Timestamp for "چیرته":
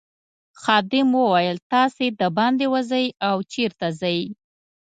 3.51-3.87